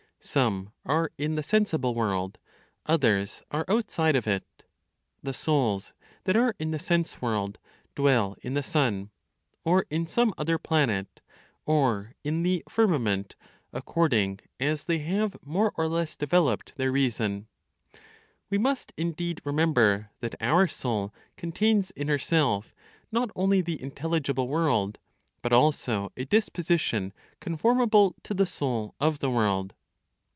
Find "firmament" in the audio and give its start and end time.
12.69-13.35